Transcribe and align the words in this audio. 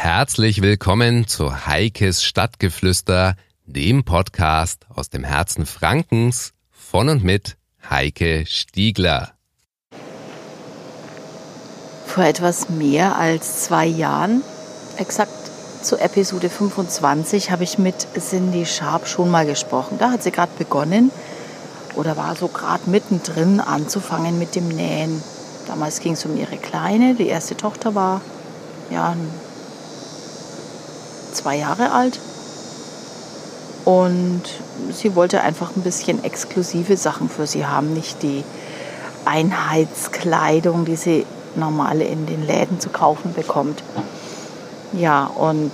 Herzlich 0.00 0.62
willkommen 0.62 1.26
zu 1.26 1.66
Heikes 1.66 2.22
Stadtgeflüster, 2.22 3.34
dem 3.66 4.04
Podcast 4.04 4.86
aus 4.94 5.10
dem 5.10 5.24
Herzen 5.24 5.66
Frankens 5.66 6.52
von 6.70 7.08
und 7.08 7.24
mit 7.24 7.56
Heike 7.90 8.44
Stiegler. 8.46 9.32
Vor 12.06 12.22
etwas 12.22 12.68
mehr 12.68 13.16
als 13.16 13.64
zwei 13.64 13.86
Jahren, 13.86 14.42
exakt 14.98 15.32
zu 15.82 15.98
Episode 15.98 16.48
25, 16.48 17.50
habe 17.50 17.64
ich 17.64 17.76
mit 17.76 18.06
Cindy 18.16 18.66
Sharp 18.66 19.08
schon 19.08 19.32
mal 19.32 19.46
gesprochen. 19.46 19.98
Da 19.98 20.12
hat 20.12 20.22
sie 20.22 20.30
gerade 20.30 20.52
begonnen 20.56 21.10
oder 21.96 22.16
war 22.16 22.36
so 22.36 22.46
gerade 22.46 22.88
mittendrin 22.88 23.58
anzufangen 23.58 24.38
mit 24.38 24.54
dem 24.54 24.68
Nähen. 24.68 25.20
Damals 25.66 25.98
ging 25.98 26.12
es 26.12 26.24
um 26.24 26.36
ihre 26.38 26.56
Kleine, 26.56 27.16
die 27.16 27.26
erste 27.26 27.56
Tochter 27.56 27.96
war 27.96 28.20
ja 28.90 29.16
zwei 31.32 31.56
Jahre 31.56 31.92
alt. 31.92 32.18
Und 33.84 34.42
sie 34.92 35.14
wollte 35.14 35.40
einfach 35.40 35.74
ein 35.76 35.82
bisschen 35.82 36.22
exklusive 36.22 36.96
Sachen 36.96 37.28
für 37.28 37.46
sie 37.46 37.66
haben, 37.66 37.94
nicht 37.94 38.22
die 38.22 38.44
Einheitskleidung, 39.24 40.84
die 40.84 40.96
sie 40.96 41.26
normal 41.56 42.00
in 42.00 42.26
den 42.26 42.46
Läden 42.46 42.80
zu 42.80 42.90
kaufen 42.90 43.34
bekommt. 43.34 43.82
Ja, 44.92 45.24
und 45.24 45.72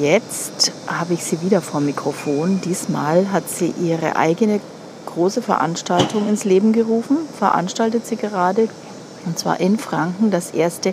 jetzt 0.00 0.72
habe 0.88 1.14
ich 1.14 1.22
sie 1.22 1.42
wieder 1.42 1.60
vor 1.60 1.80
Mikrofon. 1.80 2.60
Diesmal 2.60 3.30
hat 3.30 3.48
sie 3.48 3.72
ihre 3.80 4.16
eigene 4.16 4.60
große 5.06 5.42
Veranstaltung 5.42 6.28
ins 6.28 6.44
Leben 6.44 6.72
gerufen, 6.72 7.18
veranstaltet 7.38 8.06
sie 8.06 8.16
gerade, 8.16 8.68
und 9.26 9.38
zwar 9.38 9.60
in 9.60 9.78
Franken, 9.78 10.30
das 10.30 10.50
erste 10.50 10.92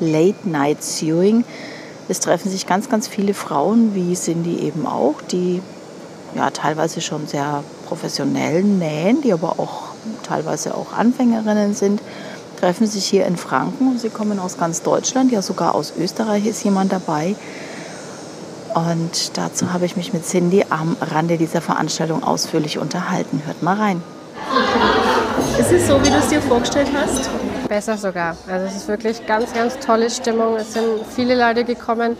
Late 0.00 0.48
Night 0.48 0.82
Sewing. 0.82 1.44
Es 2.12 2.20
treffen 2.20 2.50
sich 2.50 2.66
ganz, 2.66 2.90
ganz 2.90 3.08
viele 3.08 3.32
Frauen, 3.32 3.94
wie 3.94 4.14
die 4.42 4.60
eben 4.60 4.86
auch, 4.86 5.14
die 5.30 5.62
ja 6.34 6.50
teilweise 6.50 7.00
schon 7.00 7.26
sehr 7.26 7.64
professionell 7.88 8.62
nähen, 8.62 9.22
die 9.22 9.32
aber 9.32 9.58
auch 9.58 9.84
teilweise 10.22 10.74
auch 10.74 10.92
Anfängerinnen 10.92 11.74
sind, 11.74 12.02
treffen 12.60 12.86
sich 12.86 13.06
hier 13.06 13.24
in 13.24 13.38
Franken 13.38 13.88
und 13.88 13.98
sie 13.98 14.10
kommen 14.10 14.38
aus 14.38 14.58
ganz 14.58 14.82
Deutschland, 14.82 15.32
ja 15.32 15.40
sogar 15.40 15.74
aus 15.74 15.94
Österreich 15.98 16.44
ist 16.44 16.62
jemand 16.64 16.92
dabei. 16.92 17.34
Und 18.74 19.38
dazu 19.38 19.72
habe 19.72 19.86
ich 19.86 19.96
mich 19.96 20.12
mit 20.12 20.26
Cindy 20.26 20.66
am 20.68 20.98
Rande 21.00 21.38
dieser 21.38 21.62
Veranstaltung 21.62 22.22
ausführlich 22.22 22.76
unterhalten. 22.76 23.40
Hört 23.46 23.62
mal 23.62 23.76
rein. 23.76 24.02
Ist 25.58 25.72
es 25.72 25.86
so, 25.86 26.00
wie 26.02 26.10
du 26.10 26.16
es 26.16 26.28
dir 26.28 26.40
vorgestellt 26.40 26.88
hast? 26.94 27.28
Besser 27.68 27.96
sogar. 27.96 28.36
Also 28.48 28.66
es 28.66 28.76
ist 28.76 28.88
wirklich 28.88 29.26
ganz, 29.26 29.52
ganz 29.52 29.78
tolle 29.78 30.10
Stimmung. 30.10 30.56
Es 30.56 30.72
sind 30.72 30.84
viele 31.14 31.34
Leute 31.34 31.64
gekommen. 31.64 32.16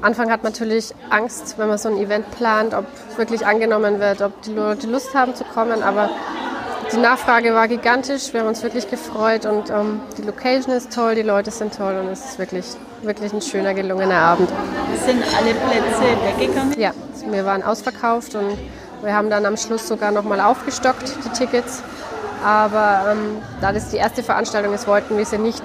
Anfang 0.00 0.30
hat 0.30 0.42
man 0.42 0.52
natürlich 0.52 0.94
Angst, 1.10 1.54
wenn 1.58 1.68
man 1.68 1.78
so 1.78 1.88
ein 1.88 1.96
Event 1.98 2.30
plant, 2.32 2.74
ob 2.74 2.86
wirklich 3.16 3.46
angenommen 3.46 4.00
wird, 4.00 4.20
ob 4.22 4.42
die 4.42 4.52
Leute 4.52 4.86
Lust 4.86 5.14
haben 5.14 5.34
zu 5.34 5.44
kommen. 5.44 5.82
Aber 5.82 6.10
die 6.92 6.96
Nachfrage 6.96 7.54
war 7.54 7.68
gigantisch. 7.68 8.32
Wir 8.32 8.40
haben 8.40 8.48
uns 8.48 8.62
wirklich 8.62 8.90
gefreut 8.90 9.46
und 9.46 9.70
ähm, 9.70 10.00
die 10.18 10.22
Location 10.22 10.74
ist 10.74 10.92
toll, 10.92 11.14
die 11.14 11.22
Leute 11.22 11.50
sind 11.50 11.76
toll 11.76 11.96
und 12.00 12.08
es 12.08 12.24
ist 12.24 12.38
wirklich, 12.38 12.66
wirklich 13.02 13.32
ein 13.32 13.40
schöner, 13.40 13.74
gelungener 13.74 14.18
Abend. 14.18 14.50
Sind 15.06 15.22
alle 15.36 15.54
Plätze 15.54 16.38
weggegangen? 16.38 16.78
Ja, 16.78 16.92
wir 17.30 17.44
waren 17.44 17.62
ausverkauft 17.62 18.34
und 18.34 18.58
wir 19.02 19.14
haben 19.14 19.30
dann 19.30 19.46
am 19.46 19.56
Schluss 19.56 19.88
sogar 19.88 20.10
nochmal 20.10 20.40
aufgestockt, 20.40 21.14
die 21.24 21.28
Tickets. 21.30 21.82
Aber 22.44 23.12
ähm, 23.12 23.38
da 23.60 23.72
das 23.72 23.90
die 23.90 23.96
erste 23.96 24.22
Veranstaltung 24.22 24.74
ist, 24.74 24.86
wollten 24.86 25.16
wir 25.16 25.24
sie 25.24 25.38
nicht 25.38 25.62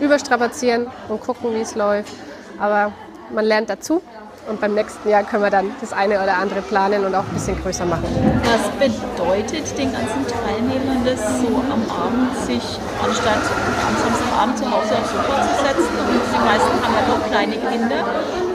überstrapazieren 0.00 0.86
und 1.08 1.20
gucken, 1.20 1.54
wie 1.54 1.60
es 1.60 1.74
läuft. 1.74 2.12
Aber 2.58 2.92
man 3.34 3.44
lernt 3.44 3.70
dazu 3.70 4.02
und 4.48 4.60
beim 4.60 4.74
nächsten 4.74 5.08
Jahr 5.08 5.24
können 5.24 5.42
wir 5.42 5.50
dann 5.50 5.70
das 5.80 5.92
eine 5.92 6.22
oder 6.22 6.36
andere 6.36 6.62
planen 6.62 7.04
und 7.04 7.14
auch 7.14 7.24
ein 7.24 7.34
bisschen 7.34 7.60
größer 7.62 7.84
machen. 7.84 8.04
Was 8.44 8.68
bedeutet 8.78 9.76
den 9.76 9.92
ganzen 9.92 10.26
Teilnehmern 10.26 11.04
das 11.04 11.40
so 11.40 11.48
am 11.48 11.84
Abend, 11.90 12.36
sich 12.46 12.78
anstatt 13.02 13.42
am 13.86 13.96
Samstagabend 14.38 14.58
zu 14.58 14.64
Hause 14.70 14.96
aufs 14.96 15.10
Sofa 15.10 15.42
zu 15.42 15.64
setzen 15.64 15.98
und 15.98 16.22
die 16.32 16.44
meisten 16.44 16.84
haben 16.84 16.94
ja 16.94 17.12
doch 17.12 17.26
kleine 17.28 17.56
Kinder, 17.56 18.04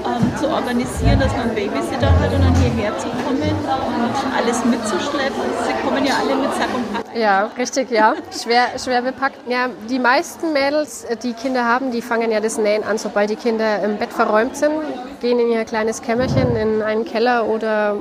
ähm, 0.06 0.38
zu 0.38 0.48
organisieren, 0.48 1.20
dass 1.20 1.32
man 1.36 1.54
Babysitter 1.54 2.20
hat 2.20 2.34
und 2.34 2.42
dann 2.42 2.56
hierher 2.56 2.98
zu 2.98 3.08
kommen 3.08 3.42
und 3.42 4.38
alles 4.38 4.64
mitzuschleppen. 4.64 5.44
Sie 5.68 5.86
kommen 5.86 6.06
ja 6.06 6.14
alle 6.22 6.36
mit 6.36 6.54
Sack 6.54 6.74
und 6.74 6.94
Pack. 6.94 7.04
Ja, 7.16 7.50
richtig, 7.58 7.92
ja. 7.92 8.14
Schwer, 8.32 8.80
schwer 8.82 9.02
bepackt. 9.02 9.38
Ja, 9.48 9.70
die 9.90 10.00
meisten 10.00 10.54
Mädels, 10.54 11.06
die 11.22 11.34
Kinder 11.34 11.66
haben, 11.66 11.92
die 11.92 12.02
fangen 12.02 12.32
ja 12.32 12.40
das 12.40 12.58
Nähen 12.58 12.84
an, 12.84 12.98
sobald 12.98 13.30
die 13.30 13.36
Kinder 13.36 13.84
im 13.84 13.98
Bett 13.98 14.14
verräumt 14.14 14.56
sind, 14.56 14.74
gehen 15.22 15.40
in 15.40 15.52
ihr 15.52 15.66
kleines 15.66 16.02
Kämmerchen 16.02 16.56
in 16.56 16.82
einen 16.82 17.04
Keller 17.04 17.46
oder 17.48 17.98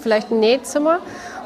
vielleicht 0.00 0.30
ein 0.32 0.40
Nähzimmer 0.40 0.98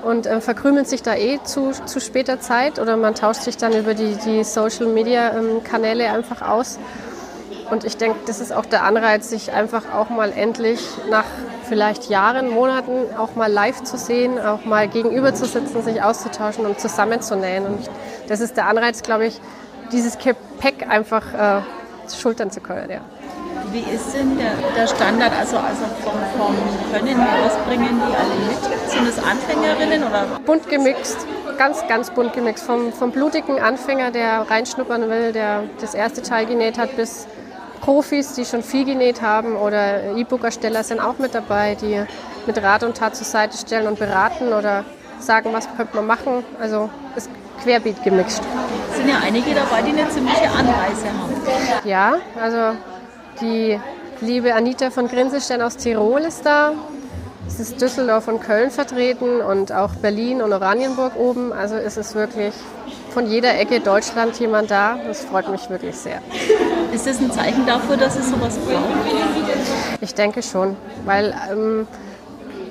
und 0.04 0.26
äh, 0.26 0.40
verkrümeln 0.40 0.84
sich 0.84 1.02
da 1.02 1.14
eh 1.14 1.40
zu, 1.42 1.72
zu 1.86 2.00
später 2.00 2.40
Zeit 2.40 2.78
oder 2.78 2.96
man 2.96 3.14
tauscht 3.14 3.42
sich 3.42 3.56
dann 3.56 3.72
über 3.72 3.94
die, 3.94 4.16
die 4.16 4.44
Social 4.44 4.86
Media 4.86 5.36
ähm, 5.36 5.64
Kanäle 5.64 6.10
einfach 6.10 6.42
aus. 6.42 6.78
Und 7.70 7.84
ich 7.84 7.96
denke, 7.96 8.18
das 8.26 8.40
ist 8.40 8.52
auch 8.52 8.66
der 8.66 8.84
Anreiz, 8.84 9.30
sich 9.30 9.52
einfach 9.52 9.92
auch 9.94 10.10
mal 10.10 10.32
endlich 10.32 10.80
nach 11.10 11.24
vielleicht 11.66 12.10
Jahren, 12.10 12.50
Monaten 12.50 13.16
auch 13.16 13.34
mal 13.36 13.50
live 13.50 13.82
zu 13.82 13.96
sehen, 13.96 14.38
auch 14.38 14.66
mal 14.66 14.86
gegenüber 14.86 15.34
zu 15.34 15.46
sitzen, 15.46 15.82
sich 15.82 16.02
auszutauschen 16.02 16.66
und 16.66 16.78
zusammenzunähen. 16.78 17.64
Und 17.64 17.90
das 18.28 18.40
ist 18.40 18.58
der 18.58 18.66
Anreiz, 18.66 19.02
glaube 19.02 19.26
ich, 19.26 19.40
dieses 19.92 20.18
Gepäck 20.18 20.86
einfach 20.88 21.32
äh, 21.32 21.62
schultern 22.14 22.50
zu 22.50 22.60
können. 22.60 22.90
Ja. 22.90 23.00
Wie 23.74 23.80
ist 23.92 24.14
denn 24.14 24.38
der, 24.38 24.52
der 24.76 24.86
Standard, 24.86 25.32
also, 25.36 25.56
also 25.56 25.84
vom, 26.04 26.12
vom 26.38 26.54
Können 26.92 27.18
was 27.18 27.56
bringen 27.66 28.00
die 28.06 28.16
alle 28.16 28.34
mit? 28.46 28.88
Sind 28.88 29.08
es 29.08 29.18
Anfängerinnen 29.18 30.04
oder? 30.04 30.26
Bunt 30.46 30.68
gemixt, 30.68 31.26
ganz, 31.58 31.84
ganz 31.88 32.08
bunt 32.10 32.32
gemixt. 32.34 32.66
Vom, 32.66 32.92
vom 32.92 33.10
blutigen 33.10 33.58
Anfänger, 33.58 34.12
der 34.12 34.48
reinschnuppern 34.48 35.10
will, 35.10 35.32
der 35.32 35.64
das 35.80 35.94
erste 35.94 36.22
Teil 36.22 36.46
genäht 36.46 36.78
hat, 36.78 36.94
bis 36.94 37.26
Profis, 37.80 38.34
die 38.34 38.44
schon 38.44 38.62
viel 38.62 38.84
genäht 38.84 39.22
haben 39.22 39.56
oder 39.56 40.14
E-Book-Ersteller 40.14 40.84
sind 40.84 41.00
auch 41.00 41.18
mit 41.18 41.34
dabei, 41.34 41.74
die 41.74 42.00
mit 42.46 42.62
Rat 42.62 42.84
und 42.84 42.96
Tat 42.96 43.16
zur 43.16 43.26
Seite 43.26 43.58
stellen 43.58 43.88
und 43.88 43.98
beraten 43.98 44.52
oder 44.52 44.84
sagen, 45.18 45.52
was 45.52 45.66
könnte 45.76 45.96
man 45.96 46.06
machen. 46.06 46.44
Also 46.60 46.90
ist 47.16 47.28
querbeet 47.64 48.04
gemixt. 48.04 48.40
Es 48.92 48.98
sind 48.98 49.08
ja 49.08 49.16
einige 49.18 49.52
dabei, 49.52 49.82
die 49.82 49.98
eine 49.98 50.08
ziemliche 50.10 50.48
Anreise 50.48 51.06
haben. 51.08 51.82
Ja, 51.84 52.14
also 52.40 52.76
die 53.40 53.78
liebe 54.20 54.54
Anita 54.54 54.90
von 54.90 55.08
Grinselstein 55.08 55.62
aus 55.62 55.76
Tirol 55.76 56.20
ist 56.20 56.44
da. 56.44 56.72
Es 57.46 57.60
ist 57.60 57.80
Düsseldorf 57.80 58.26
und 58.28 58.40
Köln 58.40 58.70
vertreten 58.70 59.40
und 59.40 59.70
auch 59.70 59.94
Berlin 59.96 60.40
und 60.40 60.52
Oranienburg 60.52 61.16
oben. 61.16 61.52
Also 61.52 61.76
ist 61.76 61.98
es 61.98 62.14
wirklich 62.14 62.54
von 63.10 63.26
jeder 63.30 63.58
Ecke 63.58 63.80
Deutschland 63.80 64.38
jemand 64.40 64.70
da. 64.70 64.98
Das 65.06 65.24
freut 65.24 65.48
mich 65.50 65.68
wirklich 65.68 65.94
sehr. 65.94 66.20
Ist 66.92 67.06
das 67.06 67.20
ein 67.20 67.30
Zeichen 67.30 67.66
dafür, 67.66 67.96
dass 67.96 68.16
es 68.16 68.30
sowas 68.30 68.56
braucht? 68.58 68.88
Ich 70.00 70.14
denke 70.14 70.42
schon, 70.42 70.76
weil 71.04 71.34
ähm, 71.50 71.86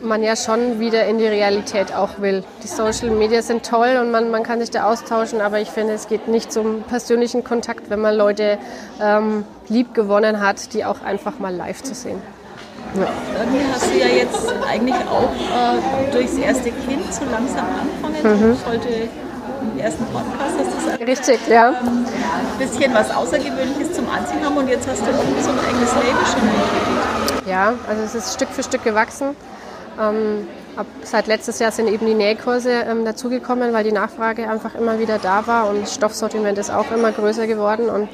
man 0.03 0.23
ja 0.23 0.35
schon 0.35 0.79
wieder 0.79 1.05
in 1.05 1.17
die 1.17 1.27
Realität 1.27 1.93
auch 1.93 2.19
will. 2.19 2.43
Die 2.63 2.67
Social 2.67 3.09
Media 3.09 3.41
sind 3.41 3.65
toll 3.65 3.97
und 3.99 4.11
man, 4.11 4.29
man 4.31 4.43
kann 4.43 4.59
sich 4.59 4.71
da 4.71 4.85
austauschen, 4.85 5.41
aber 5.41 5.59
ich 5.59 5.69
finde, 5.69 5.93
es 5.93 6.07
geht 6.07 6.27
nicht 6.27 6.51
zum 6.51 6.83
persönlichen 6.83 7.43
Kontakt, 7.43 7.89
wenn 7.89 8.01
man 8.01 8.15
Leute 8.15 8.57
ähm, 9.01 9.45
lieb 9.69 9.93
gewonnen 9.93 10.41
hat, 10.41 10.73
die 10.73 10.85
auch 10.85 11.01
einfach 11.03 11.39
mal 11.39 11.53
live 11.53 11.81
zu 11.83 11.93
sehen. 11.93 12.21
Ja. 12.95 13.07
Irgendwie 13.39 13.65
hast 13.73 13.87
du 13.91 13.97
ja 13.97 14.07
jetzt 14.07 14.53
eigentlich 14.69 14.95
auch 14.95 15.31
äh, 15.33 16.11
durchs 16.11 16.37
erste 16.37 16.71
Kind 16.71 17.11
so 17.11 17.23
langsam 17.25 17.65
anfangen. 17.65 18.49
Mhm. 18.51 18.57
Heute 18.67 18.89
im 19.61 19.79
ersten 19.79 20.05
Podcast 20.05 20.55
hast 20.59 20.99
du. 20.99 21.05
Richtig, 21.05 21.39
ja. 21.49 21.69
Ein 21.69 22.05
bisschen 22.59 22.93
was 22.93 23.09
Außergewöhnliches 23.09 23.93
zum 23.93 24.07
Anziehen 24.09 24.45
haben 24.45 24.57
und 24.57 24.67
jetzt 24.67 24.87
hast 24.87 25.01
du 25.01 25.05
so 25.05 25.49
ein 25.49 25.59
eigenes 25.59 25.93
Label 25.95 26.25
schon 26.25 26.47
entwickelt. 26.47 27.47
Ja, 27.47 27.73
also 27.87 28.03
es 28.03 28.13
ist 28.13 28.33
Stück 28.35 28.49
für 28.49 28.63
Stück 28.63 28.83
gewachsen. 28.83 29.35
Ähm, 29.99 30.47
ab, 30.75 30.85
seit 31.03 31.27
letztes 31.27 31.59
Jahr 31.59 31.71
sind 31.71 31.87
eben 31.87 32.05
die 32.05 32.13
Nähkurse 32.13 32.71
ähm, 32.71 33.05
dazugekommen, 33.05 33.73
weil 33.73 33.83
die 33.83 33.91
Nachfrage 33.91 34.49
einfach 34.49 34.75
immer 34.75 34.99
wieder 34.99 35.19
da 35.19 35.45
war 35.47 35.69
und 35.69 35.83
das 35.83 35.93
Stoffsortiment 35.93 36.57
ist 36.57 36.71
auch 36.71 36.91
immer 36.91 37.11
größer 37.11 37.47
geworden 37.47 37.89
und 37.89 38.09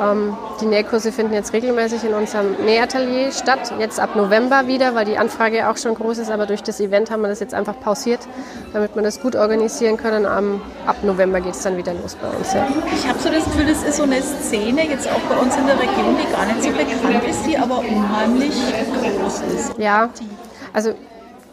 ähm, 0.00 0.36
die 0.60 0.66
Nähkurse 0.66 1.12
finden 1.12 1.34
jetzt 1.34 1.52
regelmäßig 1.52 2.04
in 2.04 2.14
unserem 2.14 2.52
Nähatelier 2.64 3.30
statt. 3.30 3.72
Jetzt 3.78 4.00
ab 4.00 4.16
November 4.16 4.66
wieder, 4.66 4.94
weil 4.94 5.04
die 5.04 5.18
Anfrage 5.18 5.68
auch 5.68 5.76
schon 5.76 5.94
groß 5.94 6.18
ist. 6.18 6.30
Aber 6.30 6.46
durch 6.46 6.62
das 6.62 6.80
Event 6.80 7.10
haben 7.10 7.22
wir 7.22 7.28
das 7.28 7.40
jetzt 7.40 7.54
einfach 7.54 7.78
pausiert, 7.78 8.20
damit 8.72 8.96
wir 8.96 9.02
das 9.02 9.20
gut 9.20 9.36
organisieren 9.36 9.96
können. 9.96 10.26
ab 10.26 10.96
November 11.02 11.40
geht 11.40 11.54
es 11.54 11.62
dann 11.62 11.76
wieder 11.76 11.94
los 11.94 12.16
bei 12.20 12.28
uns. 12.28 12.52
Ja. 12.52 12.66
Ich 12.92 13.08
habe 13.08 13.18
so 13.20 13.28
das 13.28 13.44
Gefühl, 13.44 13.66
das 13.66 13.84
ist 13.84 13.96
so 13.96 14.02
eine 14.02 14.20
Szene 14.20 14.88
jetzt 14.88 15.08
auch 15.08 15.20
bei 15.28 15.36
uns 15.36 15.56
in 15.56 15.66
der 15.66 15.78
Region, 15.78 16.16
die 16.20 16.32
gar 16.32 16.46
nicht 16.46 16.62
so 16.62 16.70
bekannt 16.70 17.28
ist, 17.28 17.46
die 17.46 17.56
aber 17.56 17.78
unheimlich 17.78 18.54
groß 19.20 19.42
ist. 19.54 19.78
Ja, 19.78 20.08
also 20.72 20.94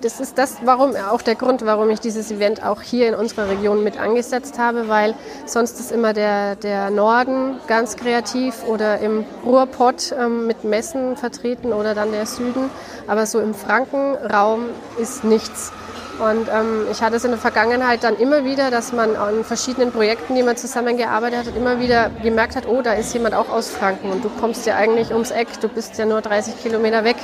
das 0.02 0.20
ist 0.20 0.38
das, 0.38 0.58
warum 0.64 0.96
auch 0.96 1.22
der 1.22 1.36
Grund, 1.36 1.66
warum 1.66 1.90
ich 1.90 2.00
dieses 2.00 2.32
Event 2.32 2.64
auch 2.64 2.82
hier 2.82 3.08
in 3.08 3.16
unserer 3.16 3.50
Region 3.50 3.84
mit 3.84 4.00
angesetzt 4.00 4.58
habe, 4.60 4.88
weil 4.88 5.14
sonst 5.46 5.80
ist 5.80 5.92
immer 5.92 6.14
der, 6.14 6.56
der 6.56 6.90
Norden 6.90 7.60
ganz 7.68 7.96
kreativ 7.96 8.64
oder 8.68 9.00
im 9.00 9.26
Ruhrpott 9.46 10.14
ähm, 10.18 10.48
mit 10.48 10.64
Messen 10.64 11.16
vertreten 11.18 11.74
oder 11.74 11.94
dann 11.96 12.12
der 12.12 12.26
Süden. 12.26 12.70
Aber 13.08 13.26
so 13.26 13.40
im 13.40 13.54
Frankenraum 13.54 14.66
ist 15.00 15.24
nichts. 15.24 15.72
Und 16.20 16.48
ähm, 16.50 16.86
ich 16.92 17.02
hatte 17.02 17.16
es 17.16 17.24
in 17.24 17.32
der 17.32 17.40
Vergangenheit 17.40 18.04
dann 18.04 18.16
immer 18.18 18.46
wieder, 18.46 18.70
dass 18.70 18.94
man 18.94 19.16
an 19.16 19.44
verschiedenen 19.44 19.92
Projekten, 19.92 20.36
die 20.36 20.44
man 20.44 20.56
zusammengearbeitet 20.56 21.48
hat, 21.48 21.56
immer 21.56 21.80
wieder 21.80 22.12
gemerkt 22.22 22.56
hat, 22.56 22.68
oh, 22.68 22.82
da 22.82 22.94
ist 22.94 23.14
jemand 23.14 23.34
auch 23.34 23.50
aus 23.50 23.70
Franken 23.70 24.12
und 24.12 24.24
du 24.24 24.30
kommst 24.40 24.68
ja 24.68 24.76
eigentlich 24.76 25.12
ums 25.12 25.32
Eck, 25.32 25.48
du 25.62 25.68
bist 25.68 25.98
ja 25.98 26.06
nur 26.06 26.22
30 26.22 26.62
Kilometer 26.62 27.04
weg. 27.04 27.16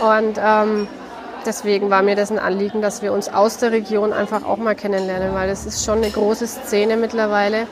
Und 0.00 0.38
ähm, 0.38 0.88
deswegen 1.46 1.90
war 1.90 2.02
mir 2.02 2.16
das 2.16 2.30
ein 2.30 2.38
Anliegen, 2.38 2.82
dass 2.82 3.02
wir 3.02 3.12
uns 3.12 3.28
aus 3.28 3.58
der 3.58 3.72
Region 3.72 4.12
einfach 4.12 4.44
auch 4.44 4.56
mal 4.56 4.74
kennenlernen, 4.74 5.34
weil 5.34 5.48
es 5.50 5.66
ist 5.66 5.84
schon 5.84 5.98
eine 5.98 6.10
große 6.10 6.46
Szene 6.46 6.96
mittlerweile. 6.96 7.66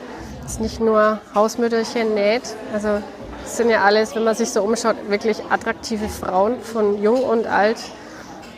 Es 0.45 0.53
ist 0.53 0.61
nicht 0.61 0.79
nur 0.79 1.19
Hausmütterchen 1.33 2.13
näht, 2.13 2.43
also 2.73 2.99
es 3.45 3.57
sind 3.57 3.69
ja 3.69 3.83
alles, 3.83 4.15
wenn 4.15 4.23
man 4.23 4.35
sich 4.35 4.51
so 4.51 4.61
umschaut, 4.61 4.95
wirklich 5.09 5.41
attraktive 5.49 6.07
Frauen 6.09 6.59
von 6.61 7.01
jung 7.01 7.23
und 7.23 7.47
alt 7.47 7.77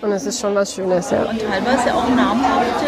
und 0.02 0.12
es 0.12 0.26
ist 0.26 0.40
schon 0.40 0.54
was 0.56 0.74
Schönes, 0.74 1.10
ja. 1.10 1.24
Und 1.24 1.42
teilweise 1.42 1.94
auch 1.94 2.08
namhafte 2.10 2.86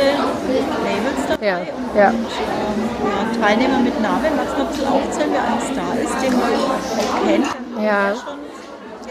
Labels 0.47 1.27
dabei. 1.27 1.47
Ja, 1.47 1.57
und, 1.57 1.97
ja. 1.97 2.09
Und, 2.09 2.15
ähm, 2.15 3.39
ja, 3.39 3.47
Teilnehmer 3.47 3.79
mit 3.79 4.01
Namen. 4.01 4.35
Magst 4.35 4.53
du 4.53 4.59
noch 4.59 4.65
ein 4.65 4.71
bisschen 4.71 4.87
aufzählen, 4.87 5.29
wer 5.31 5.43
alles 5.43 5.65
da 5.75 5.93
ist, 6.03 6.23
den 6.23 6.39
man 6.39 7.25
kennt? 7.27 7.47
Ja. 7.83 8.13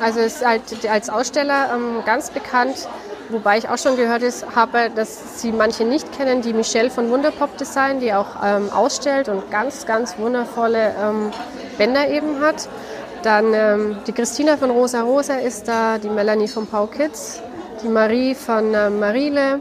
Also 0.00 0.20
es 0.20 0.36
ist 0.36 0.46
halt 0.46 0.62
als 0.90 1.08
Aussteller 1.08 1.70
ähm, 1.74 2.02
ganz 2.04 2.30
bekannt, 2.30 2.88
wobei 3.28 3.58
ich 3.58 3.68
auch 3.68 3.78
schon 3.78 3.96
gehört 3.96 4.22
habe, 4.54 4.90
dass 4.94 5.40
sie 5.40 5.52
manche 5.52 5.84
nicht 5.84 6.12
kennen, 6.16 6.42
die 6.42 6.52
Michelle 6.52 6.90
von 6.90 7.10
Wunderpop 7.10 7.56
Design, 7.56 8.00
die 8.00 8.12
auch 8.12 8.42
ähm, 8.44 8.70
ausstellt 8.70 9.28
und 9.28 9.50
ganz, 9.50 9.86
ganz 9.86 10.18
wundervolle 10.18 10.94
ähm, 11.00 11.30
Bänder 11.78 12.08
eben 12.08 12.40
hat. 12.40 12.68
Dann 13.22 13.52
ähm, 13.54 13.98
die 14.06 14.12
Christina 14.12 14.56
von 14.56 14.70
Rosa 14.70 15.02
Rosa 15.02 15.34
ist 15.34 15.68
da, 15.68 15.98
die 15.98 16.08
Melanie 16.08 16.48
von 16.48 16.66
Pau 16.66 16.86
Kids, 16.86 17.42
die 17.82 17.88
Marie 17.88 18.34
von 18.34 18.72
äh, 18.72 18.90
Marile, 18.90 19.60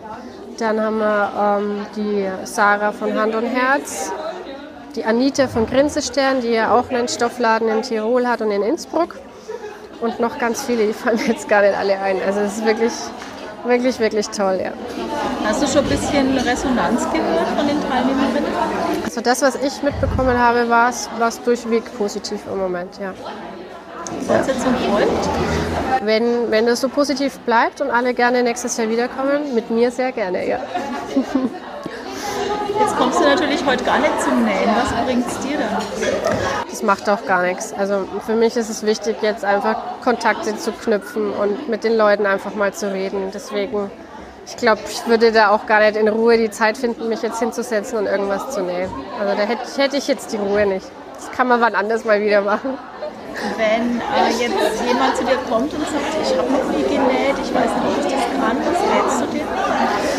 dann 0.57 0.79
haben 0.79 0.99
wir 0.99 1.31
ähm, 1.37 1.85
die 1.97 2.29
Sarah 2.45 2.93
von 2.93 3.13
Hand 3.13 3.35
und 3.35 3.45
Herz, 3.45 4.11
die 4.95 5.03
Anita 5.03 5.47
von 5.47 5.65
Grinsestern, 5.65 6.39
die 6.41 6.51
ja 6.51 6.73
auch 6.73 6.89
einen 6.89 7.09
Stoffladen 7.09 7.67
in 7.67 7.81
Tirol 7.81 8.25
hat 8.25 8.41
und 8.41 8.51
in 8.51 8.63
Innsbruck. 8.63 9.17
Und 9.99 10.19
noch 10.19 10.37
ganz 10.39 10.63
viele, 10.63 10.87
die 10.87 10.93
fallen 10.93 11.17
mir 11.17 11.27
jetzt 11.27 11.49
gar 11.49 11.61
nicht 11.61 11.75
alle 11.75 11.99
ein. 11.99 12.21
Also 12.25 12.39
es 12.41 12.57
ist 12.57 12.65
wirklich, 12.65 12.93
wirklich, 13.65 13.99
wirklich 13.99 14.27
toll, 14.29 14.59
ja. 14.63 14.71
Hast 15.45 15.61
du 15.61 15.67
schon 15.67 15.83
ein 15.83 15.89
bisschen 15.89 16.37
Resonanz 16.37 17.03
gehört 17.11 17.47
von 17.55 17.67
den 17.67 17.81
Teilnehmerinnen? 17.81 18.51
Also 19.03 19.21
das, 19.21 19.41
was 19.41 19.55
ich 19.55 19.81
mitbekommen 19.83 20.37
habe, 20.37 20.69
war 20.69 20.89
es 20.89 21.41
durchweg 21.43 21.83
positiv 21.97 22.41
im 22.51 22.59
Moment, 22.59 22.99
ja. 22.99 23.13
Fortsetzung 24.27 24.73
folgt. 24.89 25.29
Wenn, 26.03 26.51
wenn 26.51 26.65
das 26.65 26.81
so 26.81 26.89
positiv 26.89 27.39
bleibt 27.39 27.81
und 27.81 27.89
alle 27.89 28.13
gerne 28.13 28.43
nächstes 28.43 28.77
Jahr 28.77 28.89
wiederkommen, 28.89 29.53
mit 29.53 29.69
mir 29.71 29.91
sehr 29.91 30.11
gerne, 30.11 30.47
ja. 30.47 30.59
Jetzt 32.85 32.97
kommst 32.97 33.19
du 33.19 33.23
natürlich 33.23 33.65
heute 33.65 33.83
gar 33.83 33.97
nicht 33.97 34.21
zum 34.21 34.45
Nähen. 34.45 34.69
Was 34.75 35.05
bringt 35.05 35.25
es 35.25 35.39
dir 35.39 35.57
dann? 35.57 35.81
Das 36.69 36.83
macht 36.83 37.09
auch 37.09 37.25
gar 37.25 37.41
nichts. 37.41 37.73
Also 37.73 38.07
für 38.23 38.35
mich 38.35 38.55
ist 38.55 38.69
es 38.69 38.85
wichtig, 38.85 39.17
jetzt 39.23 39.43
einfach 39.43 39.77
Kontakte 40.03 40.55
zu 40.55 40.71
knüpfen 40.71 41.31
und 41.31 41.67
mit 41.67 41.83
den 41.83 41.97
Leuten 41.97 42.27
einfach 42.27 42.53
mal 42.53 42.75
zu 42.75 42.93
reden. 42.93 43.31
Deswegen, 43.33 43.89
ich 44.45 44.55
glaube, 44.57 44.81
ich 44.87 45.07
würde 45.07 45.31
da 45.31 45.49
auch 45.49 45.65
gar 45.65 45.79
nicht 45.79 45.95
in 45.95 46.07
Ruhe 46.07 46.37
die 46.37 46.51
Zeit 46.51 46.77
finden, 46.77 47.09
mich 47.09 47.23
jetzt 47.23 47.39
hinzusetzen 47.39 47.97
und 47.97 48.05
irgendwas 48.05 48.51
zu 48.51 48.61
nähen. 48.61 48.91
Also 49.19 49.35
da 49.35 49.43
hätte, 49.47 49.81
hätte 49.81 49.97
ich 49.97 50.07
jetzt 50.07 50.31
die 50.31 50.37
Ruhe 50.37 50.67
nicht. 50.67 50.85
Das 51.15 51.31
kann 51.31 51.47
man 51.47 51.61
wann 51.61 51.73
anders 51.73 52.05
mal 52.05 52.21
wieder 52.21 52.41
machen. 52.41 52.77
Wenn 53.57 53.99
äh, 53.99 54.29
jetzt 54.39 54.83
jemand 54.85 55.17
zu 55.17 55.23
dir 55.23 55.37
kommt 55.49 55.73
und 55.73 55.81
sagt, 55.81 56.21
ich 56.21 56.37
habe 56.37 56.51
noch 56.51 56.71
nie 56.71 56.83
genäht, 56.83 57.35
ich 57.43 57.51
weiß 57.51 57.65
nicht, 57.65 57.83
ob 57.83 58.05
ich 58.05 58.13
das 58.13 58.23
kann, 58.39 58.57
was 58.59 58.79
rätst 58.93 59.21
du 59.21 59.37
dir? 59.37 60.14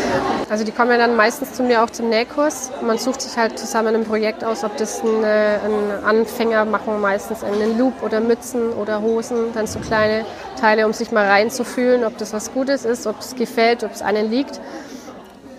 Also 0.49 0.63
die 0.63 0.71
kommen 0.71 0.91
ja 0.91 0.97
dann 0.97 1.17
meistens 1.17 1.53
zu 1.53 1.63
mir 1.63 1.83
auch 1.83 1.89
zum 1.89 2.07
Nähkurs. 2.07 2.71
Man 2.81 2.97
sucht 2.97 3.21
sich 3.21 3.37
halt 3.37 3.59
zusammen 3.59 3.95
ein 3.95 4.05
Projekt 4.05 4.45
aus, 4.45 4.63
ob 4.63 4.77
das 4.77 5.03
ein, 5.03 5.25
ein 5.25 6.05
Anfänger 6.05 6.63
machen, 6.63 7.01
meistens 7.01 7.43
einen 7.43 7.77
Loop 7.77 8.01
oder 8.01 8.21
Mützen 8.21 8.71
oder 8.71 9.01
Hosen, 9.01 9.53
dann 9.53 9.67
so 9.67 9.79
kleine 9.79 10.23
Teile, 10.59 10.85
um 10.85 10.93
sich 10.93 11.11
mal 11.11 11.27
reinzufühlen, 11.27 12.05
ob 12.05 12.17
das 12.17 12.31
was 12.31 12.53
Gutes 12.53 12.85
ist, 12.85 13.07
ob 13.07 13.19
es 13.19 13.35
gefällt, 13.35 13.83
ob 13.83 13.91
es 13.91 14.01
einen 14.01 14.31
liegt. 14.31 14.61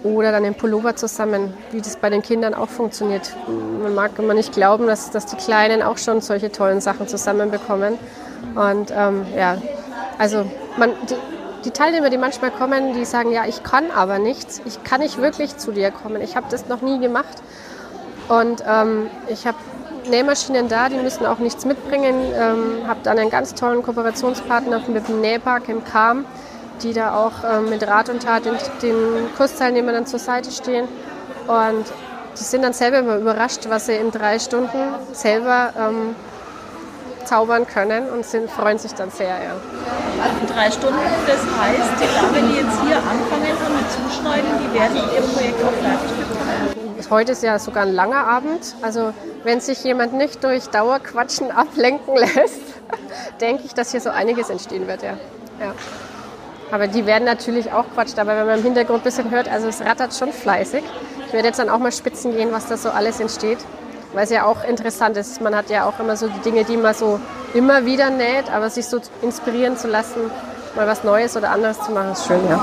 Oder 0.04 0.32
dann 0.32 0.44
den 0.44 0.54
Pullover 0.54 0.96
zusammen, 0.96 1.52
wie 1.70 1.82
das 1.82 1.96
bei 1.96 2.08
den 2.08 2.22
Kindern 2.22 2.54
auch 2.54 2.68
funktioniert. 2.68 3.34
Man 3.82 3.94
mag 3.94 4.12
immer 4.18 4.32
nicht 4.32 4.52
glauben, 4.52 4.86
dass, 4.86 5.10
dass 5.10 5.26
die 5.26 5.36
Kleinen 5.36 5.82
auch 5.82 5.98
schon 5.98 6.22
solche 6.22 6.50
tollen 6.50 6.80
Sachen 6.80 7.08
zusammenbekommen. 7.08 7.98
Und 8.54 8.92
ähm, 8.96 9.26
ja, 9.36 9.58
also 10.16 10.46
man, 10.76 10.92
die, 11.10 11.16
die 11.64 11.70
Teilnehmer, 11.70 12.10
die 12.10 12.18
manchmal 12.18 12.50
kommen, 12.50 12.94
die 12.94 13.04
sagen, 13.04 13.32
ja, 13.32 13.44
ich 13.46 13.62
kann 13.62 13.90
aber 13.90 14.18
nichts, 14.18 14.60
ich 14.64 14.82
kann 14.84 15.00
nicht 15.00 15.18
wirklich 15.18 15.56
zu 15.56 15.72
dir 15.72 15.90
kommen, 15.90 16.22
ich 16.22 16.36
habe 16.36 16.46
das 16.50 16.68
noch 16.68 16.82
nie 16.82 16.98
gemacht. 16.98 17.42
Und 18.28 18.62
ähm, 18.66 19.08
ich 19.28 19.46
habe 19.46 19.56
Nähmaschinen 20.08 20.68
da, 20.68 20.88
die 20.88 20.96
müssen 20.96 21.26
auch 21.26 21.38
nichts 21.38 21.64
mitbringen. 21.64 22.14
Ähm, 22.34 22.86
habe 22.86 23.00
dann 23.02 23.18
einen 23.18 23.30
ganz 23.30 23.54
tollen 23.54 23.82
Kooperationspartner 23.82 24.82
mit 24.88 25.08
dem 25.08 25.20
Nähpark 25.20 25.68
im 25.68 25.84
Kam, 25.84 26.24
die 26.82 26.92
da 26.92 27.16
auch 27.16 27.44
ähm, 27.44 27.70
mit 27.70 27.86
Rat 27.86 28.08
und 28.08 28.22
Tat 28.22 28.44
den, 28.44 28.54
den 28.82 28.96
Kursteilnehmern 29.36 29.94
dann 29.94 30.06
zur 30.06 30.18
Seite 30.18 30.50
stehen. 30.50 30.86
Und 31.46 31.84
die 32.38 32.44
sind 32.44 32.62
dann 32.62 32.72
selber 32.72 32.98
immer 32.98 33.16
überrascht, 33.16 33.68
was 33.68 33.86
sie 33.86 33.94
in 33.94 34.10
drei 34.10 34.38
Stunden 34.38 34.94
selber 35.12 35.72
ähm, 35.78 36.14
zaubern 37.28 37.66
können 37.66 38.08
und 38.08 38.24
sind, 38.24 38.50
freuen 38.50 38.78
sich 38.78 38.94
dann 38.94 39.10
sehr. 39.10 39.28
Ja. 39.28 39.54
In 40.40 40.46
drei 40.46 40.70
Stunden, 40.70 40.98
das 41.26 41.36
heißt, 41.36 41.90
die 42.00 42.14
Damen, 42.16 42.48
die 42.48 42.56
jetzt 42.56 42.80
hier 42.82 42.96
anfangen 42.96 43.54
haben 43.62 43.76
mit 43.76 43.90
Zuschneiden, 43.90 44.50
die 44.64 44.78
werden 44.78 44.96
ihr 44.96 45.20
Projekt 45.20 45.62
auch 45.62 45.72
fertig 45.72 46.10
bekommen. 46.16 47.10
Heute 47.10 47.32
ist 47.32 47.42
ja 47.42 47.58
sogar 47.58 47.84
ein 47.84 47.94
langer 47.94 48.26
Abend. 48.26 48.74
Also 48.82 49.12
wenn 49.44 49.60
sich 49.60 49.84
jemand 49.84 50.14
nicht 50.14 50.42
durch 50.42 50.66
Dauerquatschen 50.68 51.50
ablenken 51.50 52.16
lässt, 52.16 52.60
denke 53.40 53.62
ich, 53.64 53.74
dass 53.74 53.92
hier 53.92 54.00
so 54.00 54.10
einiges 54.10 54.50
entstehen 54.50 54.86
wird. 54.86 55.02
Ja. 55.02 55.16
ja. 55.60 55.74
Aber 56.70 56.86
die 56.86 57.06
werden 57.06 57.24
natürlich 57.24 57.72
auch 57.72 57.84
quatscht. 57.94 58.18
Aber 58.18 58.36
wenn 58.36 58.46
man 58.46 58.58
im 58.58 58.64
Hintergrund 58.64 59.00
ein 59.00 59.04
bisschen 59.04 59.30
hört, 59.30 59.48
also 59.48 59.68
es 59.68 59.80
rattert 59.80 60.14
schon 60.14 60.32
fleißig. 60.32 60.82
Ich 61.26 61.32
werde 61.32 61.48
jetzt 61.48 61.58
dann 61.58 61.70
auch 61.70 61.78
mal 61.78 61.92
spitzen 61.92 62.34
gehen, 62.36 62.52
was 62.52 62.66
da 62.66 62.76
so 62.76 62.90
alles 62.90 63.20
entsteht. 63.20 63.58
Weil 64.12 64.24
es 64.24 64.30
ja 64.30 64.44
auch 64.44 64.64
interessant 64.64 65.16
ist. 65.16 65.40
Man 65.40 65.54
hat 65.54 65.70
ja 65.70 65.84
auch 65.84 65.98
immer 66.00 66.16
so 66.16 66.28
die 66.28 66.40
Dinge, 66.40 66.64
die 66.64 66.76
man 66.76 66.94
so 66.94 67.20
immer 67.54 67.84
wieder 67.84 68.10
näht, 68.10 68.50
aber 68.52 68.70
sich 68.70 68.86
so 68.86 69.00
inspirieren 69.22 69.76
zu 69.76 69.88
lassen, 69.88 70.30
mal 70.76 70.86
was 70.86 71.04
Neues 71.04 71.36
oder 71.36 71.50
anderes 71.50 71.80
zu 71.82 71.92
machen, 71.92 72.12
ist 72.12 72.26
schön, 72.26 72.40
ja. 72.48 72.60